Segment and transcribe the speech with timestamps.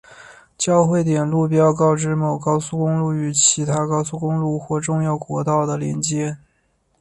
[0.57, 6.37] 交汇点路标告知某高速公路与其他高速公路或重要国道的连接。